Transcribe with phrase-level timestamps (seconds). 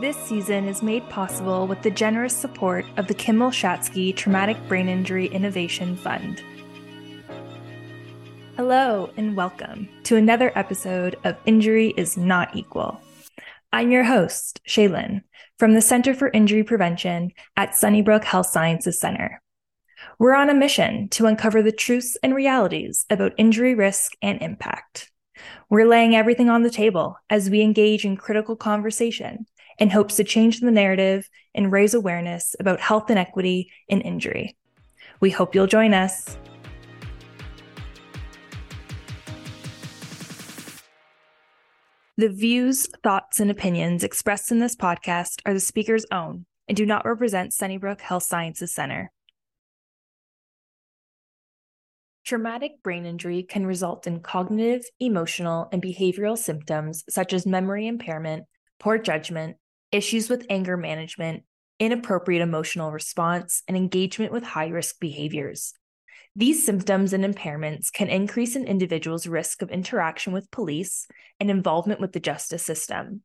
[0.00, 4.88] This season is made possible with the generous support of the Kimel Schatzky Traumatic Brain
[4.88, 6.42] Injury Innovation Fund.
[8.56, 13.00] Hello, and welcome to another episode of Injury is Not Equal.
[13.72, 15.22] I'm your host, Shaelyn,
[15.60, 19.40] from the Center for Injury Prevention at Sunnybrook Health Sciences Center.
[20.18, 25.12] We're on a mission to uncover the truths and realities about injury risk and impact.
[25.70, 29.46] We're laying everything on the table as we engage in critical conversation
[29.78, 34.56] in hopes to change the narrative and raise awareness about health inequity and injury.
[35.20, 36.36] We hope you'll join us.
[42.16, 46.86] The views, thoughts, and opinions expressed in this podcast are the speaker's own and do
[46.86, 49.10] not represent Sunnybrook Health Sciences Center.
[52.24, 58.44] Traumatic brain injury can result in cognitive, emotional, and behavioral symptoms such as memory impairment,
[58.78, 59.56] poor judgment,
[59.94, 61.44] issues with anger management,
[61.78, 65.72] inappropriate emotional response, and engagement with high risk behaviors.
[66.36, 71.06] These symptoms and impairments can increase an individual's risk of interaction with police
[71.38, 73.22] and involvement with the justice system.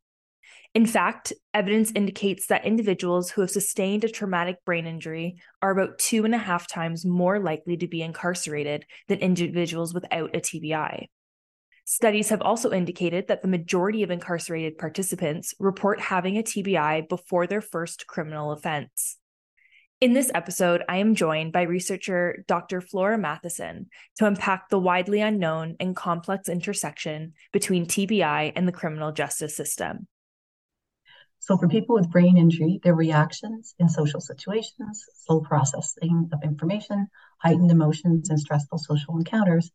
[0.72, 5.98] In fact, evidence indicates that individuals who have sustained a traumatic brain injury are about
[5.98, 11.06] two and a half times more likely to be incarcerated than individuals without a TBI.
[11.84, 17.46] Studies have also indicated that the majority of incarcerated participants report having a TBI before
[17.46, 19.16] their first criminal offense.
[20.00, 22.80] In this episode, I am joined by researcher Dr.
[22.80, 29.12] Flora Matheson to unpack the widely unknown and complex intersection between TBI and the criminal
[29.12, 30.06] justice system.
[31.40, 37.08] So, for people with brain injury, their reactions in social situations, slow processing of information,
[37.38, 39.70] heightened emotions, and stressful social encounters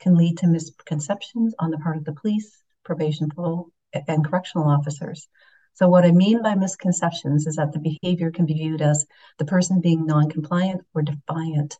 [0.00, 5.28] can lead to misconceptions on the part of the police, probation parole, and correctional officers.
[5.74, 9.06] So, what I mean by misconceptions is that the behavior can be viewed as
[9.38, 11.78] the person being non-compliant or defiant.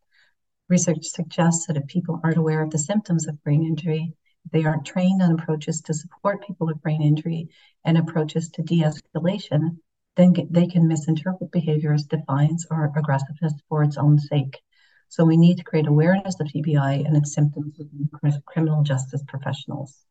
[0.69, 4.15] Research suggests that if people aren't aware of the symptoms of brain injury,
[4.53, 7.49] they aren't trained on approaches to support people with brain injury
[7.85, 9.79] and approaches to de escalation,
[10.17, 14.61] then they can misinterpret behavior as defiance or aggressiveness for its own sake.
[15.11, 18.09] So we need to create awareness of TBI and its symptoms within
[18.47, 20.07] criminal justice professionals.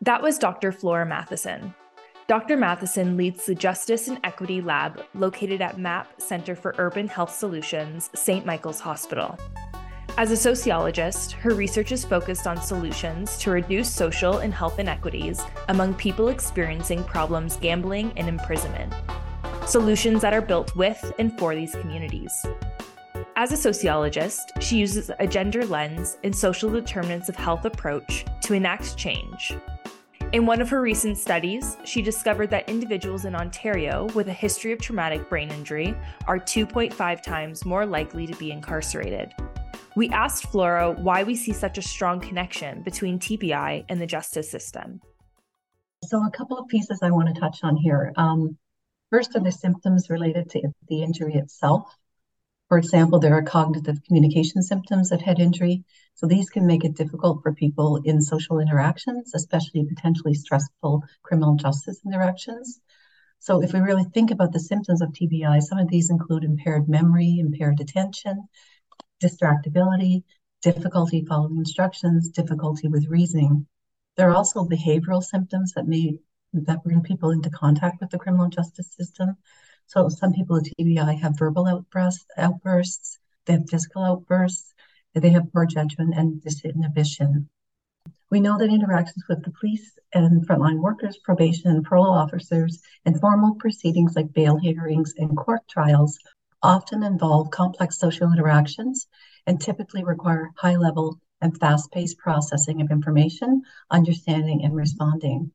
[0.00, 0.72] That was Dr.
[0.72, 1.74] Flora Matheson.
[2.26, 2.56] Dr.
[2.56, 8.08] Matheson leads the Justice and Equity Lab located at MAP Center for Urban Health Solutions,
[8.14, 8.46] St.
[8.46, 9.38] Michael's Hospital.
[10.16, 15.42] As a sociologist, her research is focused on solutions to reduce social and health inequities
[15.68, 18.94] among people experiencing problems gambling and imprisonment.
[19.66, 22.46] Solutions that are built with and for these communities.
[23.36, 28.54] As a sociologist, she uses a gender lens and social determinants of health approach to
[28.54, 29.52] enact change.
[30.32, 34.70] In one of her recent studies, she discovered that individuals in Ontario with a history
[34.70, 35.96] of traumatic brain injury
[36.28, 39.34] are 2.5 times more likely to be incarcerated.
[39.96, 44.48] We asked Flora why we see such a strong connection between TBI and the justice
[44.48, 45.00] system.
[46.04, 48.12] So, a couple of pieces I want to touch on here.
[48.16, 48.56] Um,
[49.10, 51.96] first are the symptoms related to the injury itself.
[52.68, 55.84] For example, there are cognitive communication symptoms of head injury.
[56.14, 61.56] So these can make it difficult for people in social interactions, especially potentially stressful criminal
[61.56, 62.80] justice interactions.
[63.38, 66.88] So if we really think about the symptoms of TBI, some of these include impaired
[66.88, 68.48] memory, impaired attention,
[69.22, 70.22] distractibility,
[70.62, 73.66] difficulty following instructions, difficulty with reasoning.
[74.16, 76.18] There are also behavioral symptoms that may
[76.54, 79.36] that bring people into contact with the criminal justice system,
[79.86, 84.74] so some people with TBI have verbal outbursts, outbursts, they have physical outbursts,
[85.14, 87.46] they have poor judgment and disinhibition.
[88.30, 93.20] We know that interactions with the police and frontline workers, probation and parole officers, and
[93.20, 96.18] formal proceedings like bail hearings and court trials
[96.62, 99.06] often involve complex social interactions
[99.46, 105.52] and typically require high level and fast paced processing of information, understanding, and responding.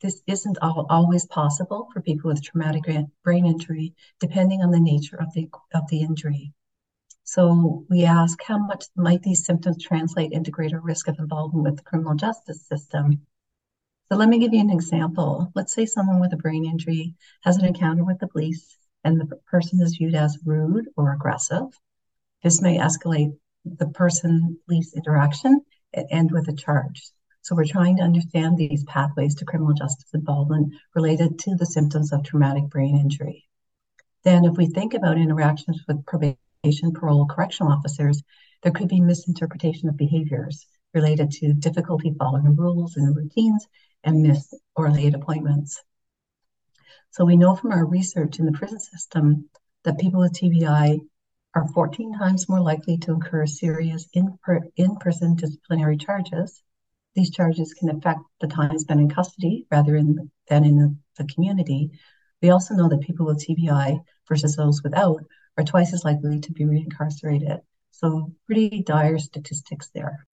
[0.00, 2.84] This isn't always possible for people with traumatic
[3.22, 6.52] brain injury, depending on the nature of the, of the injury.
[7.24, 11.76] So we ask how much might these symptoms translate into greater risk of involvement with
[11.76, 13.26] the criminal justice system?
[14.08, 15.52] So let me give you an example.
[15.54, 19.36] Let's say someone with a brain injury has an encounter with the police and the
[19.46, 21.66] person is viewed as rude or aggressive.
[22.42, 25.60] This may escalate the person police interaction
[25.92, 27.02] and end with a charge.
[27.42, 32.12] So we're trying to understand these pathways to criminal justice involvement related to the symptoms
[32.12, 33.48] of traumatic brain injury.
[34.24, 38.22] Then if we think about interactions with probation, parole, correctional officers,
[38.62, 43.66] there could be misinterpretation of behaviors related to difficulty following rules and routines
[44.04, 45.82] and missed or late appointments.
[47.12, 49.48] So we know from our research in the prison system
[49.84, 51.00] that people with TBI
[51.54, 54.38] are 14 times more likely to incur serious in,
[54.76, 56.62] in prison disciplinary charges.
[57.14, 61.32] These charges can affect the time spent in custody rather in, than in the, the
[61.32, 61.90] community.
[62.40, 65.24] We also know that people with TBI versus those without
[65.58, 67.60] are twice as likely to be reincarcerated.
[67.90, 70.26] So, pretty dire statistics there.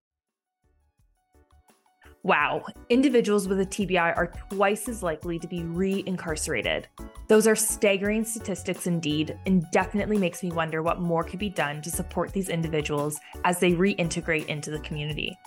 [2.24, 6.88] Wow, individuals with a TBI are twice as likely to be re incarcerated.
[7.28, 11.80] Those are staggering statistics indeed, and definitely makes me wonder what more could be done
[11.82, 15.38] to support these individuals as they reintegrate into the community.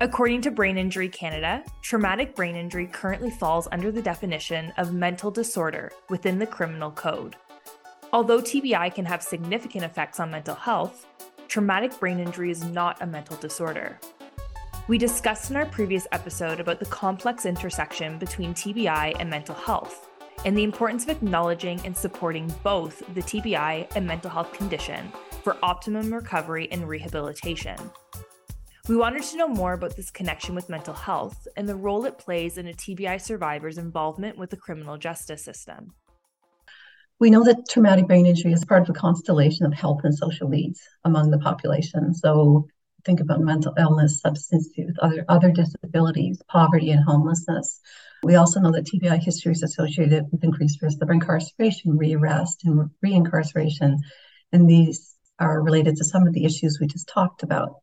[0.00, 5.30] According to Brain Injury Canada, traumatic brain injury currently falls under the definition of mental
[5.30, 7.36] disorder within the criminal code.
[8.12, 11.06] Although TBI can have significant effects on mental health,
[11.46, 13.98] traumatic brain injury is not a mental disorder.
[14.88, 20.08] We discussed in our previous episode about the complex intersection between TBI and mental health,
[20.44, 25.12] and the importance of acknowledging and supporting both the TBI and mental health condition
[25.44, 27.78] for optimum recovery and rehabilitation.
[28.88, 32.18] We wanted to know more about this connection with mental health and the role it
[32.18, 35.94] plays in a TBI survivor's involvement with the criminal justice system.
[37.20, 40.48] We know that traumatic brain injury is part of a constellation of health and social
[40.48, 42.12] needs among the population.
[42.12, 42.66] So
[43.04, 47.80] think about mental illness, substance use, other other disabilities, poverty, and homelessness.
[48.24, 52.90] We also know that TBI history is associated with increased risk of incarceration, rearrest, and
[53.04, 53.98] reincarceration,
[54.50, 57.76] and these are related to some of the issues we just talked about.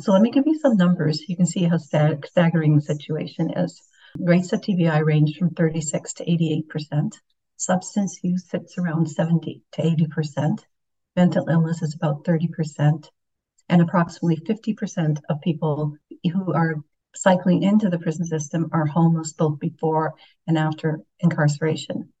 [0.00, 1.28] So let me give you some numbers.
[1.28, 3.82] You can see how stag- staggering the situation is.
[4.18, 7.20] Rates of TBI range from 36 to 88 percent.
[7.56, 10.66] Substance use sits around 70 to 80 percent.
[11.16, 13.10] Mental illness is about 30 percent
[13.68, 15.96] and approximately 50% of people
[16.32, 16.76] who are
[17.14, 20.14] cycling into the prison system are homeless both before
[20.46, 22.12] and after incarceration.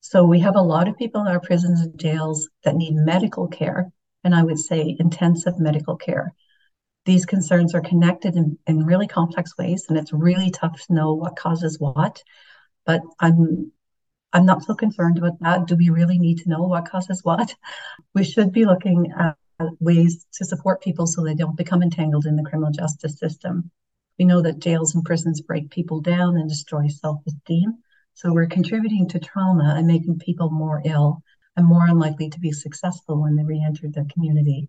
[0.00, 3.48] So we have a lot of people in our prisons and jails that need medical
[3.48, 3.90] care,
[4.24, 6.34] and I would say intensive medical care.
[7.04, 11.14] These concerns are connected in, in really complex ways, and it's really tough to know
[11.14, 12.22] what causes what.
[12.86, 13.72] But I'm
[14.32, 15.66] I'm not so concerned about that.
[15.66, 17.54] Do we really need to know what causes what?
[18.14, 19.36] We should be looking at
[19.80, 23.70] ways to support people so they don't become entangled in the criminal justice system.
[24.18, 27.78] We know that jails and prisons break people down and destroy self esteem.
[28.14, 31.22] So we're contributing to trauma and making people more ill
[31.56, 34.68] and more unlikely to be successful when they re enter the community.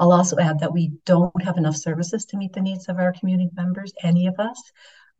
[0.00, 3.12] I'll also add that we don't have enough services to meet the needs of our
[3.12, 4.60] community members, any of us.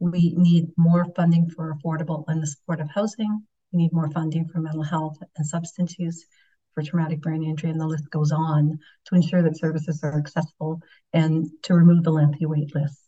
[0.00, 3.46] We need more funding for affordable and supportive housing.
[3.72, 6.24] We need more funding for mental health and substance use
[6.74, 10.80] for traumatic brain injury, and the list goes on to ensure that services are accessible
[11.12, 13.00] and to remove the lengthy wait lists.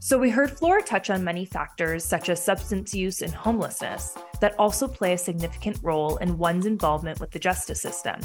[0.00, 4.58] So, we heard Flora touch on many factors, such as substance use and homelessness, that
[4.58, 8.20] also play a significant role in one's involvement with the justice system.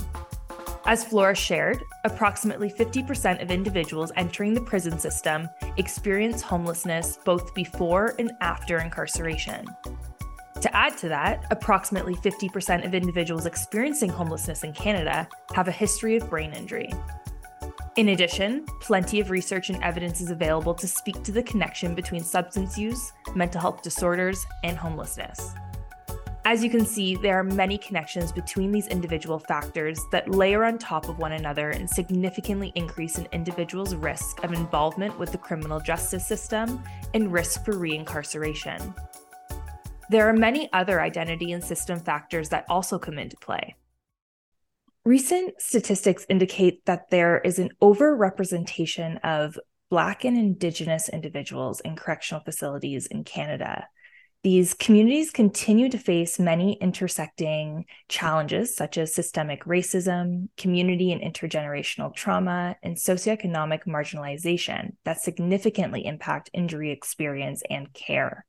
[0.88, 8.16] As Flora shared, approximately 50% of individuals entering the prison system experience homelessness both before
[8.20, 9.68] and after incarceration.
[10.62, 16.16] To add to that, approximately 50% of individuals experiencing homelessness in Canada have a history
[16.16, 16.90] of brain injury.
[17.98, 22.24] In addition, plenty of research and evidence is available to speak to the connection between
[22.24, 25.52] substance use, mental health disorders, and homelessness.
[26.50, 30.78] As you can see, there are many connections between these individual factors that layer on
[30.78, 35.82] top of one another and significantly increase an individual's risk of involvement with the criminal
[35.82, 36.82] justice system
[37.14, 38.96] and risk for reincarceration.
[40.10, 43.76] There are many other identity and system factors that also come into play.
[45.04, 52.42] Recent statistics indicate that there is an overrepresentation of Black and Indigenous individuals in correctional
[52.42, 53.90] facilities in Canada.
[54.44, 62.16] These communities continue to face many intersecting challenges, such as systemic racism, community and intergenerational
[62.16, 68.46] trauma, and socioeconomic marginalization that significantly impact injury experience and care.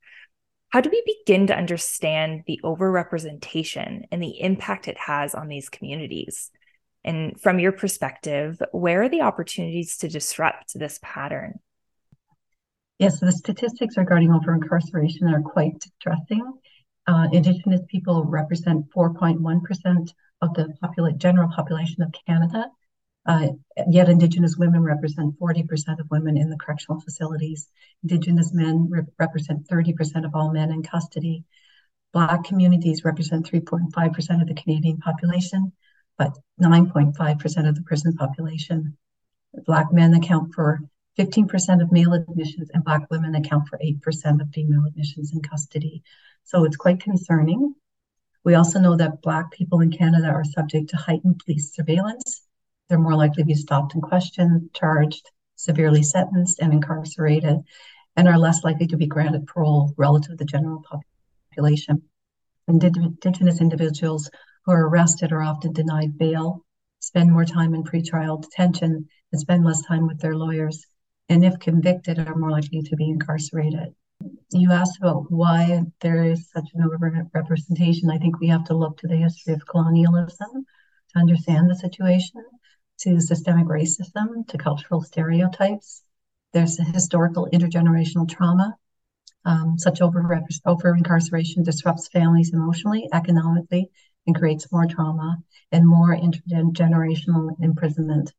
[0.69, 5.69] How do we begin to understand the overrepresentation and the impact it has on these
[5.69, 6.51] communities?
[7.03, 11.59] And from your perspective, where are the opportunities to disrupt this pattern?
[12.99, 16.53] Yes, the statistics regarding over incarceration are quite distressing.
[17.07, 22.65] Uh, Indigenous people represent 4.1% of the popula- general population of Canada,
[23.25, 23.47] uh,
[23.89, 27.69] yet Indigenous women represent 40% of women in the correctional facilities.
[28.03, 31.45] Indigenous men re- represent 30% of all men in custody.
[32.11, 35.71] Black communities represent 3.5% of the Canadian population,
[36.17, 38.97] but 9.5% of the prison population.
[39.65, 40.81] Black men account for
[41.17, 46.03] 15% of male admissions and Black women account for 8% of female admissions in custody.
[46.43, 47.75] So it's quite concerning.
[48.43, 52.43] We also know that Black people in Canada are subject to heightened police surveillance.
[52.87, 57.59] They're more likely to be stopped and questioned, charged, severely sentenced, and incarcerated,
[58.15, 60.83] and are less likely to be granted parole relative to the general
[61.51, 62.01] population.
[62.67, 64.29] Indigenous individuals
[64.63, 66.65] who are arrested are often denied bail,
[66.99, 70.85] spend more time in pretrial detention, and spend less time with their lawyers,
[71.29, 73.93] and if convicted, are more likely to be incarcerated.
[74.51, 78.11] You asked about why there is such an overrepresentation.
[78.11, 80.65] I think we have to look to the history of colonialism
[81.13, 82.43] to understand the situation,
[82.99, 86.03] to systemic racism, to cultural stereotypes.
[86.51, 88.75] There's historical intergenerational trauma.
[89.45, 93.89] Um, such over, over incarceration disrupts families emotionally, economically,
[94.27, 95.37] and creates more trauma
[95.71, 98.33] and more intergenerational imprisonment.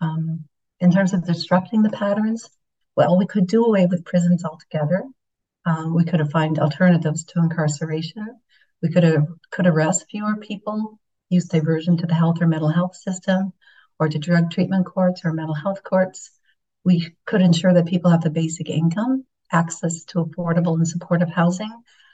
[0.00, 0.44] Um,
[0.84, 2.46] in terms of disrupting the patterns,
[2.94, 5.02] well, we could do away with prisons altogether.
[5.64, 8.38] Um, we could have found alternatives to incarceration.
[8.82, 11.00] We could have could arrest fewer people,
[11.30, 13.54] use diversion to the health or mental health system,
[13.98, 16.30] or to drug treatment courts or mental health courts.
[16.84, 21.72] We could ensure that people have the basic income, access to affordable and supportive housing,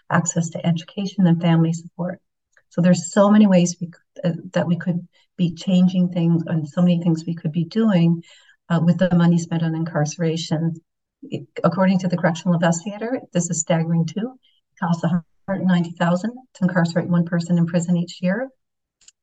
[0.08, 2.20] access to education and family support.
[2.68, 3.90] So there's so many ways we
[4.22, 8.22] uh, that we could be changing things and so many things we could be doing
[8.70, 10.74] uh, with the money spent on incarceration.
[11.22, 14.38] It, according to the correctional investigator, this is staggering too.
[14.72, 18.48] It costs 190,000 to incarcerate one person in prison each year.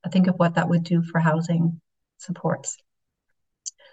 [0.05, 1.81] I think of what that would do for housing
[2.17, 2.77] supports.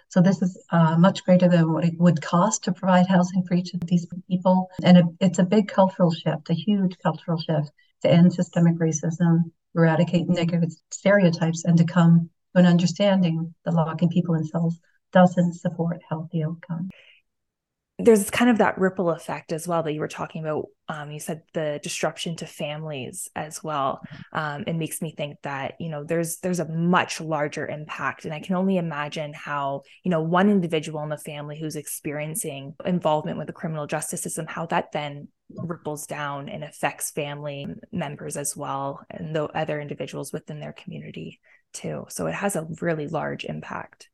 [0.09, 3.55] So this is uh, much greater than what it would cost to provide housing for
[3.55, 4.69] each of these people.
[4.83, 7.71] And it, it's a big cultural shift, a huge cultural shift
[8.01, 14.09] to end systemic racism, eradicate negative stereotypes, and to come to an understanding that locking
[14.09, 14.79] people in cells
[15.11, 16.89] doesn't support healthy outcomes
[17.97, 20.65] there's kind of that ripple effect as well that you were talking about.
[20.89, 24.01] Um, you said the disruption to families as well.
[24.33, 28.33] Um, it makes me think that you know there's there's a much larger impact, and
[28.33, 33.37] I can only imagine how you know one individual in the family who's experiencing involvement
[33.37, 38.57] with the criminal justice system, how that then ripples down and affects family members as
[38.57, 41.39] well, and the other individuals within their community
[41.71, 42.05] too.
[42.09, 44.09] So it has a really large impact.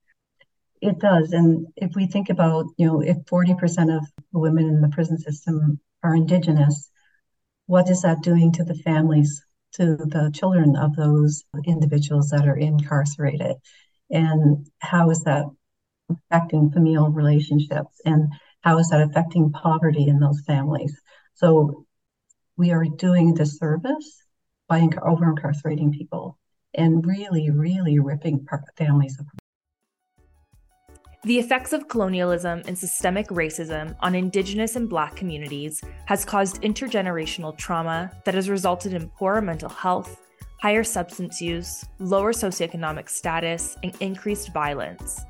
[0.82, 1.32] It does.
[1.32, 5.18] And if we think about, you know, if 40% of the women in the prison
[5.20, 6.90] system are Indigenous,
[7.68, 12.58] what is that doing to the families, to the children of those individuals that are
[12.58, 13.58] incarcerated?
[14.10, 15.46] And how is that
[16.10, 18.02] affecting familial relationships?
[18.04, 21.00] And how is that affecting poverty in those families?
[21.36, 21.86] So
[22.58, 24.24] we are doing disservice
[24.68, 26.40] by over incarcerating people
[26.74, 28.48] and really, really ripping
[28.78, 29.41] families apart.
[31.24, 37.56] The effects of colonialism and systemic racism on Indigenous and Black communities has caused intergenerational
[37.56, 40.20] trauma that has resulted in poorer mental health,
[40.60, 45.24] higher substance use, lower socioeconomic status, and increased violence.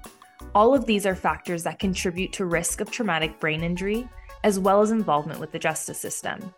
[0.55, 4.07] All of these are factors that contribute to risk of traumatic brain injury,
[4.45, 6.53] as well as involvement with the justice system.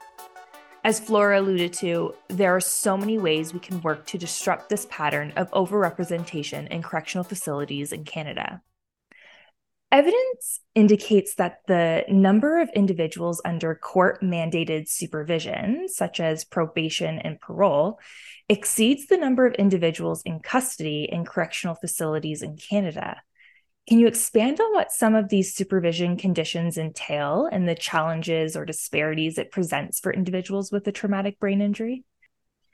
[0.84, 4.86] As Flora alluded to, there are so many ways we can work to disrupt this
[4.92, 8.62] pattern of overrepresentation in correctional facilities in Canada.
[9.94, 17.40] Evidence indicates that the number of individuals under court mandated supervision, such as probation and
[17.40, 18.00] parole,
[18.50, 23.22] exceeds the number of individuals in custody in correctional facilities in Canada.
[23.88, 28.66] Can you expand on what some of these supervision conditions entail and the challenges or
[28.66, 32.04] disparities it presents for individuals with a traumatic brain injury?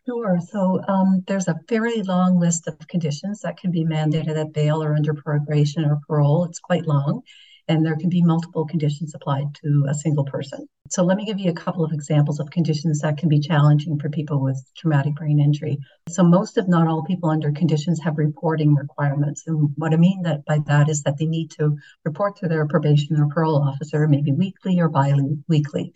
[0.05, 0.39] Sure.
[0.51, 4.81] So um, there's a very long list of conditions that can be mandated at bail
[4.83, 6.45] or under probation or parole.
[6.45, 7.21] It's quite long,
[7.67, 10.67] and there can be multiple conditions applied to a single person.
[10.89, 13.99] So let me give you a couple of examples of conditions that can be challenging
[13.99, 15.77] for people with traumatic brain injury.
[16.07, 20.23] So most, if not all, people under conditions have reporting requirements, and what I mean
[20.23, 24.07] that by that is that they need to report to their probation or parole officer,
[24.07, 25.93] maybe weekly or bi-weekly.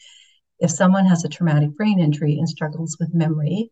[0.60, 3.72] If someone has a traumatic brain injury and struggles with memory,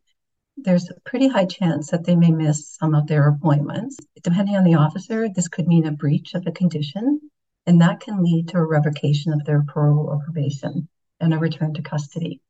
[0.64, 3.98] there's a pretty high chance that they may miss some of their appointments.
[4.24, 7.20] Depending on the officer, this could mean a breach of a condition,
[7.66, 10.88] and that can lead to a revocation of their parole or probation
[11.20, 12.42] and a return to custody.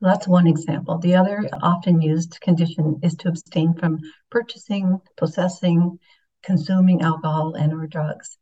[0.00, 0.98] That's one example.
[0.98, 4.00] The other often used condition is to abstain from
[4.30, 5.98] purchasing, possessing,
[6.42, 8.36] consuming alcohol and or drugs.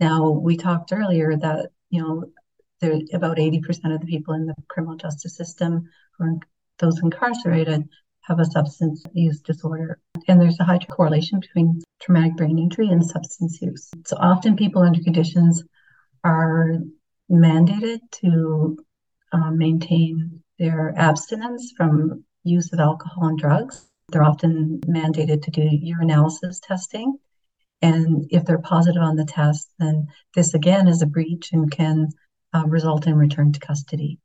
[0.00, 2.24] Now, we talked earlier that, you know,
[2.80, 6.34] there, about 80% of the people in the criminal justice system who are
[6.78, 7.88] those incarcerated
[8.28, 9.98] have a substance use disorder.
[10.28, 13.90] And there's a high correlation between traumatic brain injury and substance use.
[14.06, 15.64] So often people under conditions
[16.22, 16.78] are
[17.30, 18.78] mandated to
[19.32, 23.86] uh, maintain their abstinence from use of alcohol and drugs.
[24.10, 27.18] They're often mandated to do urinalysis testing.
[27.80, 32.08] And if they're positive on the test, then this again is a breach and can
[32.54, 34.18] uh, result in return to custody.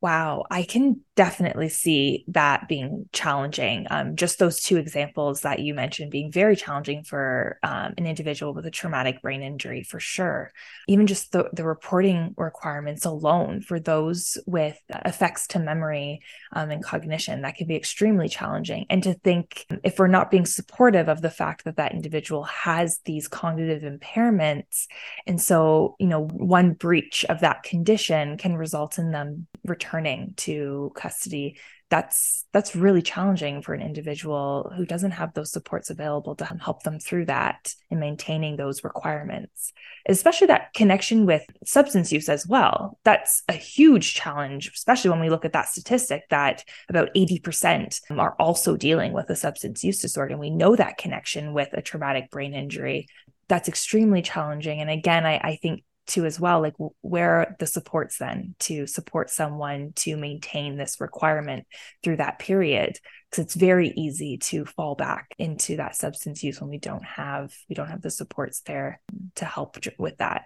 [0.00, 3.88] Wow, I can definitely see that being challenging.
[3.90, 8.54] Um, just those two examples that you mentioned being very challenging for um, an individual
[8.54, 10.52] with a traumatic brain injury, for sure.
[10.86, 16.20] Even just the, the reporting requirements alone for those with effects to memory
[16.52, 18.86] um, and cognition, that can be extremely challenging.
[18.90, 23.00] And to think if we're not being supportive of the fact that that individual has
[23.04, 24.86] these cognitive impairments,
[25.26, 29.87] and so, you know, one breach of that condition can result in them returning
[30.36, 31.58] to custody
[31.90, 36.82] that's that's really challenging for an individual who doesn't have those supports available to help
[36.82, 39.72] them through that and maintaining those requirements
[40.08, 42.98] especially that connection with substance use as well.
[43.04, 48.36] That's a huge challenge especially when we look at that statistic that about 80% are
[48.38, 52.30] also dealing with a substance use disorder and we know that connection with a traumatic
[52.30, 53.08] brain injury.
[53.48, 57.66] That's extremely challenging and again I, I think to as well like where are the
[57.66, 61.66] supports then to support someone to maintain this requirement
[62.02, 62.98] through that period?
[63.30, 67.52] Because it's very easy to fall back into that substance use when we don't have
[67.68, 69.00] we don't have the supports there
[69.36, 70.44] to help with that.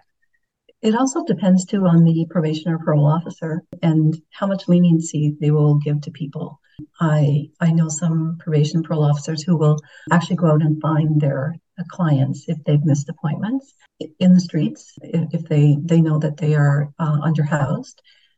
[0.81, 5.49] It also depends too on the probation or parole officer and how much leniency they
[5.49, 6.59] will give to people.
[6.99, 9.79] I I know some probation parole officers who will
[10.11, 11.55] actually go out and find their
[11.89, 13.73] clients if they've missed appointments
[14.19, 17.95] in the streets if they they know that they are uh, underhoused.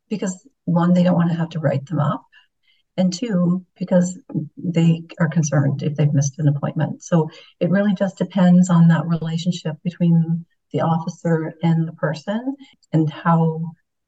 [0.09, 2.25] Because one they don't want to have to write them up
[2.97, 4.17] and two because
[4.57, 7.03] they are concerned if they've missed an appointment.
[7.03, 12.55] So it really just depends on that relationship between the officer and the person
[12.93, 13.63] and how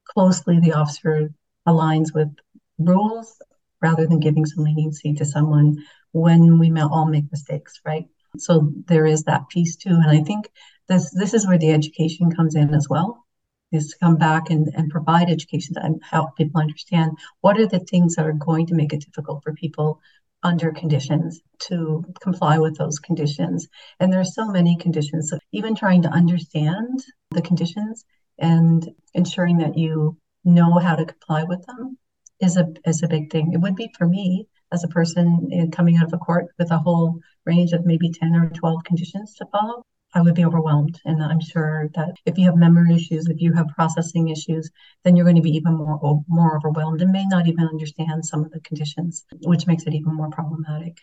[0.06, 1.32] closely the officer
[1.68, 2.30] aligns with
[2.78, 3.42] rules
[3.82, 5.78] rather than giving some leniency to someone
[6.12, 8.06] when we all make mistakes right
[8.42, 9.92] so there is that piece too.
[9.92, 10.50] And I think
[10.88, 13.26] this this is where the education comes in as well,
[13.72, 17.80] is to come back and, and provide education and help people understand what are the
[17.80, 20.00] things that are going to make it difficult for people
[20.44, 23.68] under conditions to comply with those conditions.
[24.00, 25.30] And there's so many conditions.
[25.30, 28.06] So even trying to understand the conditions
[28.38, 31.98] and ensuring that you know how to comply with them
[32.40, 33.52] is a is a big thing.
[33.54, 36.72] It would be for me as a person eh, coming out of a court with
[36.72, 41.00] a whole range of maybe 10 or 12 conditions to follow, I would be overwhelmed.
[41.06, 44.70] And I'm sure that if you have memory issues, if you have processing issues,
[45.04, 48.44] then you're going to be even more more overwhelmed and may not even understand some
[48.44, 50.98] of the conditions, which makes it even more problematic.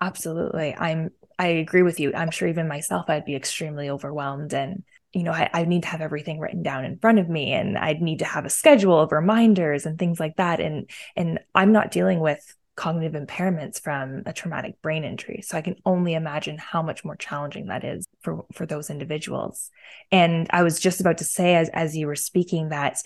[0.00, 0.74] Absolutely.
[0.76, 2.12] I'm I agree with you.
[2.14, 5.88] I'm sure even myself I'd be extremely overwhelmed and you know, I, I need to
[5.88, 8.98] have everything written down in front of me and I'd need to have a schedule
[8.98, 10.60] of reminders and things like that.
[10.60, 12.42] And and I'm not dealing with
[12.74, 15.42] cognitive impairments from a traumatic brain injury.
[15.42, 19.70] So I can only imagine how much more challenging that is for for those individuals.
[20.10, 22.96] And I was just about to say as as you were speaking that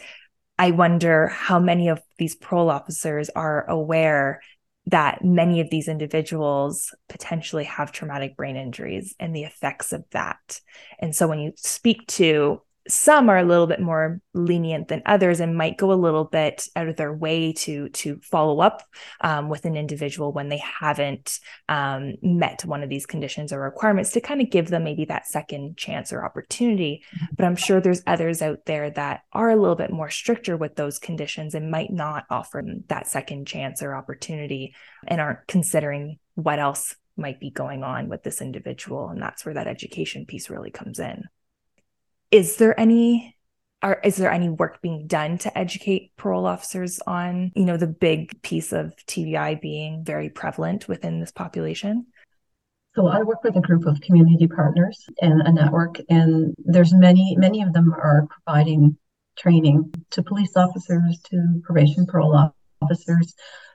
[0.58, 4.40] I wonder how many of these parole officers are aware
[4.86, 10.60] that many of these individuals potentially have traumatic brain injuries and the effects of that.
[11.00, 15.40] And so when you speak to some are a little bit more lenient than others
[15.40, 18.82] and might go a little bit out of their way to to follow up
[19.20, 24.12] um, with an individual when they haven't um, met one of these conditions or requirements
[24.12, 27.04] to kind of give them maybe that second chance or opportunity.
[27.36, 30.76] But i'm sure there's others out there that are a little bit more stricter with
[30.76, 34.74] those conditions and might not offer that second chance or opportunity
[35.06, 39.08] and aren't considering what else might be going on with this individual.
[39.08, 41.24] And that's where that education piece really comes in
[42.30, 43.36] is there any
[43.82, 47.86] are is there any work being done to educate parole officers on you know the
[47.86, 52.06] big piece of TBI being very prevalent within this population?
[52.94, 57.36] So I work with a group of community partners and a network, and there's many
[57.38, 58.96] many of them are providing
[59.36, 63.34] training to police officers, to probation parole officers.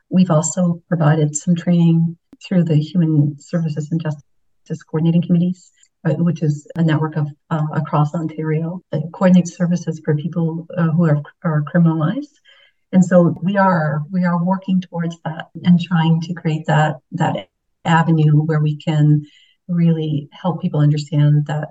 [0.10, 5.72] We've also provided some training through the Human Services and Justice Coordinating Committees
[6.04, 11.06] which is a network of uh, across Ontario that coordinates services for people uh, who
[11.06, 12.34] are, are criminalized.
[12.92, 17.50] And so we are we are working towards that and trying to create that that
[17.86, 19.26] avenue where we can
[19.68, 21.70] really help people understand that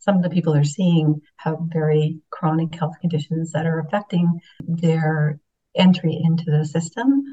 [0.00, 5.38] some of the people they're seeing have very chronic health conditions that are affecting their
[5.76, 7.24] entry into the system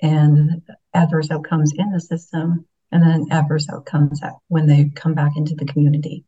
[0.00, 0.62] and
[0.94, 5.66] adverse outcomes in the system and then adverse outcomes when they come back into the
[5.66, 6.24] community.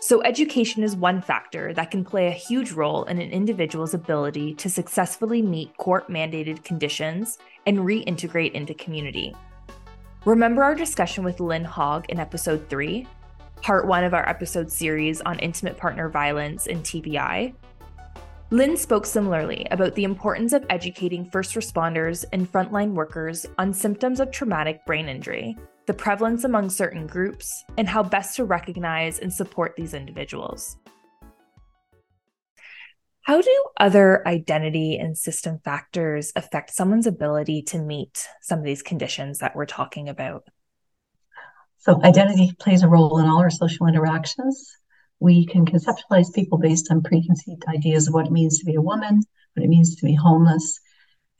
[0.00, 4.54] So, education is one factor that can play a huge role in an individual's ability
[4.54, 9.34] to successfully meet court mandated conditions and reintegrate into community.
[10.24, 13.08] Remember our discussion with Lynn Hogg in episode 3,
[13.60, 17.52] part 1 of our episode series on intimate partner violence and TBI?
[18.50, 24.20] Lynn spoke similarly about the importance of educating first responders and frontline workers on symptoms
[24.20, 29.30] of traumatic brain injury, the prevalence among certain groups, and how best to recognize and
[29.30, 30.78] support these individuals.
[33.20, 38.80] How do other identity and system factors affect someone's ability to meet some of these
[38.80, 40.44] conditions that we're talking about?
[41.76, 44.74] So, identity plays a role in all our social interactions.
[45.20, 48.82] We can conceptualize people based on preconceived ideas of what it means to be a
[48.82, 49.22] woman,
[49.54, 50.80] what it means to be homeless.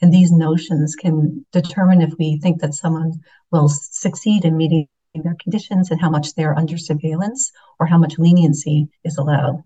[0.00, 3.12] And these notions can determine if we think that someone
[3.50, 8.18] will succeed in meeting their conditions and how much they're under surveillance or how much
[8.18, 9.62] leniency is allowed.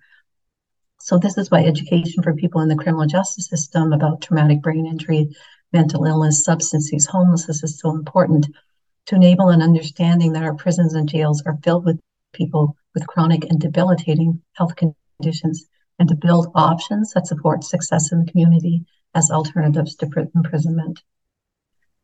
[1.01, 4.87] So this is why education for people in the criminal justice system about traumatic brain
[4.87, 5.35] injury,
[5.73, 8.47] mental illness, substance use, homelessness is so important
[9.07, 12.01] to enable an understanding that our prisons and jails are filled with
[12.33, 15.67] people with chronic and debilitating health conditions
[15.99, 21.03] and to build options that support success in the community as alternatives to imprisonment.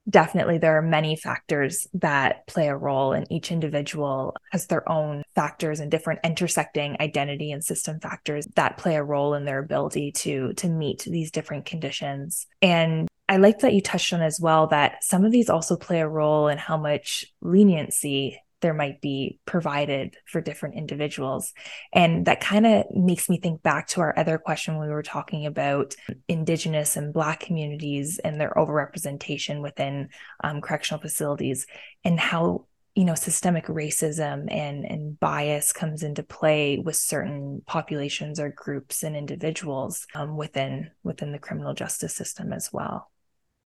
[0.08, 5.22] Definitely there are many factors that play a role and each individual has their own
[5.34, 10.12] factors and different intersecting identity and system factors that play a role in their ability
[10.12, 12.46] to to meet these different conditions.
[12.62, 16.00] And I like that you touched on as well that some of these also play
[16.00, 21.52] a role in how much leniency there might be provided for different individuals.
[21.92, 25.46] And that kind of makes me think back to our other question we were talking
[25.46, 25.94] about
[26.26, 30.08] Indigenous and Black communities and their overrepresentation within
[30.42, 31.66] um, correctional facilities
[32.04, 38.40] and how you know systemic racism and and bias comes into play with certain populations
[38.40, 43.08] or groups and individuals um, within within the criminal justice system as well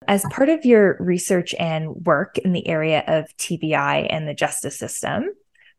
[0.07, 4.79] as part of your research and work in the area of TBI and the justice
[4.79, 5.31] system,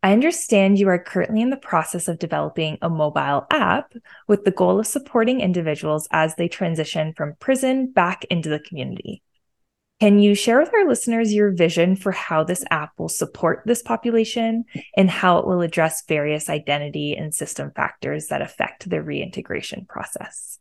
[0.02, 3.94] I understand you are currently in the process of developing a mobile app
[4.28, 9.22] with the goal of supporting individuals as they transition from prison back into the community.
[10.00, 13.82] Can you share with our listeners your vision for how this app will support this
[13.82, 14.64] population
[14.96, 20.60] and how it will address various identity and system factors that affect the reintegration process?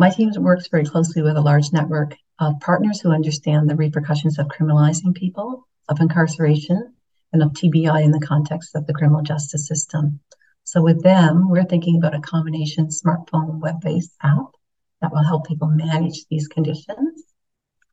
[0.00, 4.38] My team works very closely with a large network of partners who understand the repercussions
[4.38, 6.94] of criminalizing people, of incarceration,
[7.32, 10.20] and of TBI in the context of the criminal justice system.
[10.62, 14.54] So, with them, we're thinking about a combination smartphone web based app
[15.00, 17.24] that will help people manage these conditions,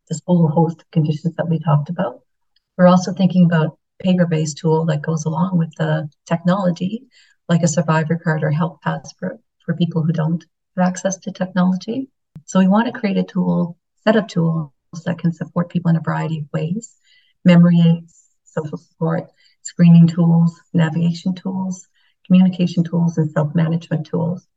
[0.07, 2.21] this whole host of conditions that we talked about.
[2.77, 7.07] We're also thinking about paper based tool that goes along with the technology,
[7.49, 9.39] like a survivor card or health pass for,
[9.79, 10.45] people who don't
[10.81, 12.09] access to technology.
[12.45, 14.71] So we want to create a tool, set of tools
[15.05, 16.95] that can support people in a variety of ways.
[17.43, 19.29] Memory aids, social support,
[19.61, 21.87] screening tools, navigation tools,
[22.25, 24.47] communication tools, and self-management tools.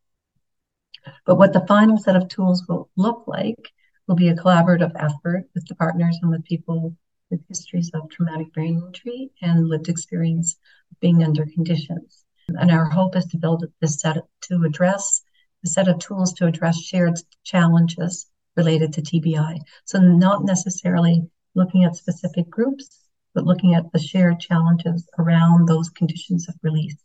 [1.26, 3.72] But what the final set of tools will look like
[4.06, 6.96] will be a collaborative effort with the partners and with people
[7.30, 10.56] with histories of traumatic brain injury and lived experience
[10.90, 12.24] of being under conditions.
[12.48, 15.22] And our hope is to build this set to address
[15.64, 19.58] a set of tools to address shared challenges related to TBI.
[19.84, 22.88] So, not necessarily looking at specific groups,
[23.34, 26.96] but looking at the shared challenges around those conditions of release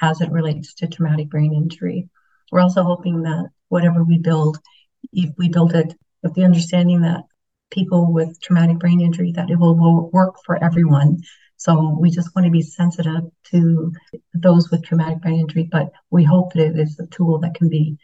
[0.00, 2.08] as it relates to traumatic brain injury.
[2.50, 4.58] We're also hoping that whatever we build,
[5.12, 7.24] if we build it with the understanding that
[7.70, 11.22] people with traumatic brain injury, that it will, work for everyone
[11.60, 13.92] so we just want to be sensitive to
[14.32, 17.68] those with traumatic brain injury, but we hope that it is a tool that can
[17.68, 17.98] be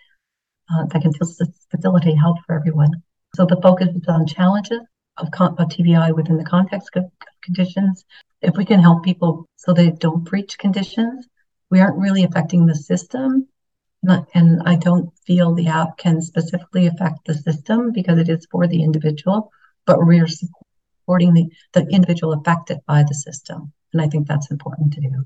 [0.70, 1.14] uh, that can
[1.70, 2.90] facilitate help for everyone.
[3.34, 4.80] So the focus is on challenges
[5.16, 7.10] of, con- of TBI within the context of
[7.42, 8.04] conditions.
[8.42, 11.26] If we can help people so they don't breach conditions,
[11.70, 13.48] we aren't really affecting the system.
[14.34, 18.66] And I don't feel the app can specifically affect the system because it is for
[18.66, 19.50] the individual,
[19.86, 20.28] but we're
[21.06, 23.72] supporting the, the individual affected by the system.
[23.92, 25.24] And I think that's important to do.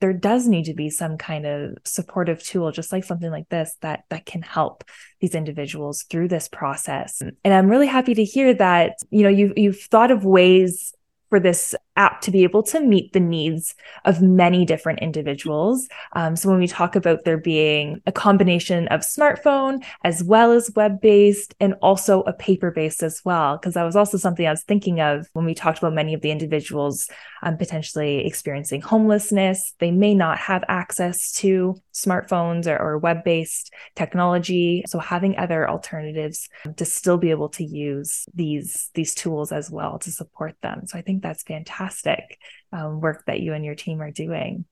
[0.00, 3.76] There does need to be some kind of supportive tool, just like something like this,
[3.82, 4.84] that that can help
[5.20, 7.20] these individuals through this process.
[7.20, 10.94] And I'm really happy to hear that, you know, you've you've thought of ways
[11.30, 15.88] for this app to be able to meet the needs of many different individuals.
[16.12, 20.70] Um, so when we talk about there being a combination of smartphone as well as
[20.74, 24.50] web based and also a paper based as well, because that was also something I
[24.50, 27.08] was thinking of when we talked about many of the individuals
[27.42, 29.74] um, potentially experiencing homelessness.
[29.78, 34.84] They may not have access to smartphones or, or web based technology.
[34.86, 39.98] So having other alternatives to still be able to use these these tools as well
[40.00, 40.86] to support them.
[40.86, 42.38] So I that's fantastic
[42.72, 44.64] um, work that you and your team are doing.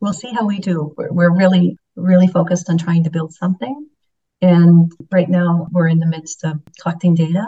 [0.00, 0.94] We'll see how we do.
[0.96, 3.88] We're, really really focused on trying to build something.
[4.42, 7.46] And right now, we're in the midst of collecting data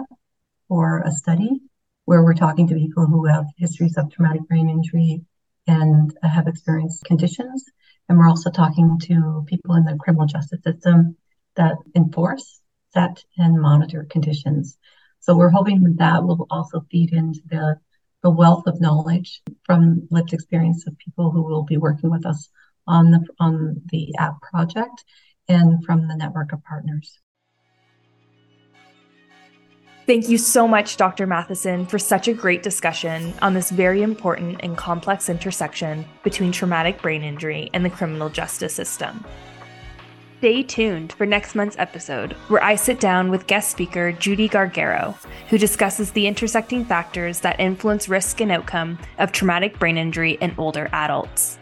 [0.69, 1.61] for a study
[2.07, 5.23] where we're talking to people who have histories of traumatic brain injury
[5.67, 7.67] and have experienced conditions.
[8.09, 11.17] And we're also talking to people in the criminal justice system
[11.57, 12.61] that enforce,
[12.95, 14.79] set, and monitor conditions.
[15.21, 17.79] So we're hoping that will also feed into the,
[18.23, 22.49] the wealth of knowledge from lived experience of people who will be working with us
[22.87, 25.05] on the on the app project
[25.49, 27.19] and from the network of partners.
[30.07, 31.27] Thank you so much, Dr.
[31.27, 37.03] Matheson, for such a great discussion on this very important and complex intersection between traumatic
[37.03, 39.23] brain injury and the criminal justice system.
[40.38, 45.16] Stay tuned for next month's episode, where I sit down with guest speaker Judy Gargaro,
[45.48, 50.55] who discusses the intersecting factors that influence risk and outcome of traumatic brain injury in
[50.57, 51.59] older adults.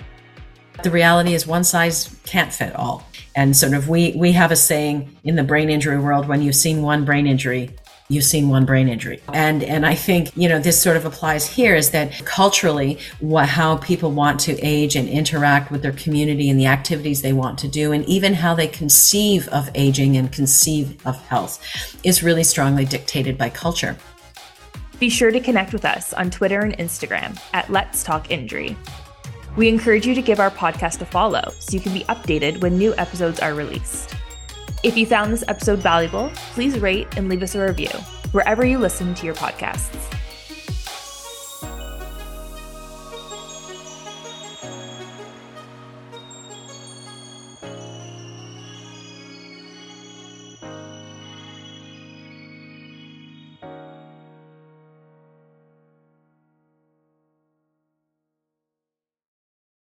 [0.82, 3.08] The reality is one size can't fit all.
[3.34, 6.54] And sort of we we have a saying in the brain injury world when you've
[6.54, 7.70] seen one brain injury,
[8.08, 9.20] you've seen one brain injury.
[9.32, 13.48] And and I think, you know, this sort of applies here is that culturally what
[13.48, 17.58] how people want to age and interact with their community and the activities they want
[17.60, 21.62] to do and even how they conceive of aging and conceive of health
[22.04, 23.96] is really strongly dictated by culture.
[24.98, 28.76] Be sure to connect with us on Twitter and Instagram at Let's Talk Injury.
[29.54, 32.78] We encourage you to give our podcast a follow so you can be updated when
[32.78, 34.15] new episodes are released.
[34.86, 37.90] If you found this episode valuable, please rate and leave us a review
[38.30, 39.98] wherever you listen to your podcasts.